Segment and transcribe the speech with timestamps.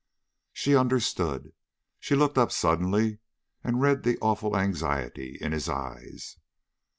[0.51, 1.53] She understood.
[1.99, 3.19] She looked up suddenly,
[3.63, 6.37] and read the awful anxiety in his eyes.